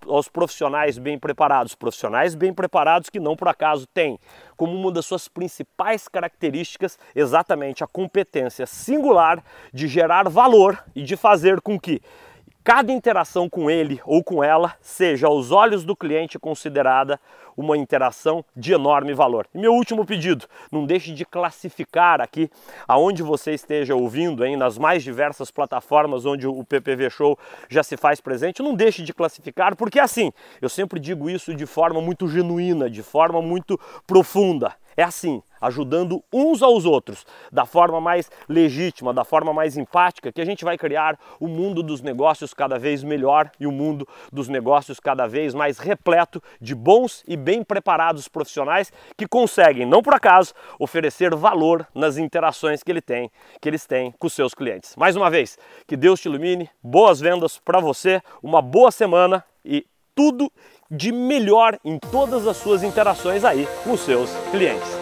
aos 0.09 0.27
profissionais 0.27 0.97
bem 0.97 1.19
preparados. 1.19 1.75
Profissionais 1.75 2.35
bem 2.35 2.55
preparados 2.55 3.11
que 3.11 3.21
não 3.21 3.37
por 3.37 3.47
acaso 3.47 3.87
têm 3.87 4.19
como 4.57 4.75
uma 4.75 4.91
das 4.91 5.05
suas 5.05 5.29
principais 5.29 6.09
características 6.09 6.99
exatamente 7.15 7.85
a 7.85 7.87
competência 7.87 8.65
singular 8.65 9.45
de 9.73 9.87
gerar 9.87 10.31
valor 10.31 10.83
e 10.95 11.03
de 11.03 11.15
fazer 11.15 11.61
com 11.61 11.79
que 11.79 12.01
cada 12.63 12.93
interação 12.93 13.49
com 13.49 13.71
ele 13.71 14.01
ou 14.05 14.23
com 14.23 14.45
ela 14.45 14.75
seja 14.81 15.27
aos 15.27 15.51
olhos 15.51 15.85
do 15.85 15.97
cliente 15.97 16.39
considerada 16.39 17.19
uma 17.57 17.77
interação 17.77 18.45
de 18.57 18.73
enorme 18.73 19.13
valor. 19.13 19.47
E 19.55 19.59
meu 19.59 19.73
último 19.73 20.05
pedido, 20.05 20.47
não 20.71 20.87
deixe 20.87 21.13
de 21.13 21.25
classificar 21.25 22.21
aqui 22.21 22.51
aonde 22.87 23.23
você 23.23 23.53
esteja 23.53 23.95
ouvindo, 23.95 24.45
hein, 24.45 24.57
nas 24.57 24.79
mais 24.79 25.03
diversas 25.03 25.51
plataformas 25.51 26.25
onde 26.25 26.47
o 26.47 26.65
PPV 26.65 27.11
Show 27.11 27.39
já 27.69 27.83
se 27.83 27.97
faz 27.97 28.21
presente, 28.21 28.63
não 28.63 28.75
deixe 28.75 29.03
de 29.03 29.13
classificar, 29.13 29.77
porque 29.77 29.99
assim, 29.99 30.33
eu 30.61 30.69
sempre 30.69 30.99
digo 30.99 31.29
isso 31.29 31.55
de 31.55 31.67
forma 31.67 32.01
muito 32.01 32.29
genuína, 32.29 32.89
de 32.89 33.03
forma 33.03 33.43
muito 33.43 33.79
profunda. 34.07 34.75
É 34.97 35.03
assim, 35.03 35.43
ajudando 35.61 36.23
uns 36.33 36.63
aos 36.63 36.85
outros, 36.85 37.27
da 37.53 37.67
forma 37.67 38.01
mais 38.01 38.31
legítima, 38.49 39.13
da 39.13 39.25
forma 39.25 39.53
mais 39.53 39.77
empática, 39.77 40.33
que 40.33 40.41
a 40.41 40.45
gente 40.45 40.65
vai 40.65 40.79
criar 40.79 41.19
o 41.39 41.47
mundo 41.47 41.83
dos 41.83 42.01
negócios 42.01 42.55
cada 42.55 42.79
vez 42.79 43.05
melhor 43.05 43.51
e 43.61 43.67
o 43.67 43.73
mundo 43.73 44.09
dos 44.33 44.49
negócios 44.49 44.99
cada 44.99 45.27
vez 45.27 45.55
mais 45.55 45.79
repleto 45.79 46.43
de 46.61 46.75
bons 46.75 47.23
e 47.27 47.37
bem 47.37 47.63
preparados 47.63 48.29
profissionais 48.29 48.93
que 49.17 49.27
conseguem, 49.27 49.87
não 49.87 50.03
por 50.03 50.15
acaso, 50.15 50.55
oferecer 50.79 51.35
valor 51.35 51.87
nas 51.95 52.17
interações 52.17 52.83
que 52.83 52.91
ele 52.91 53.03
tem, 53.03 53.31
que 53.61 53.69
eles 53.69 53.87
têm 53.87 54.13
com 54.19 54.29
seus 54.29 54.55
clientes. 54.55 54.97
Mais 54.97 55.17
uma 55.17 55.31
vez, 55.31 55.59
que 55.87 55.97
Deus 55.97 56.21
te 56.21 56.27
ilumine, 56.27 56.71
boas 56.83 57.21
vendas 57.21 57.59
para 57.59 57.81
você, 57.81 58.23
uma 58.43 58.63
boa 58.63 58.91
semana 58.91 59.45
e 59.65 59.87
tudo 60.15 60.51
de 60.91 61.13
melhor 61.13 61.79
em 61.85 61.99
todas 61.99 62.47
as 62.47 62.57
suas 62.57 62.83
interações 62.83 63.45
aí 63.45 63.69
com 63.85 63.93
os 63.93 64.01
seus 64.01 64.31
clientes. 64.51 65.00